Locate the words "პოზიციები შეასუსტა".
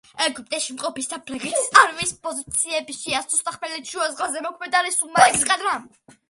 2.23-3.53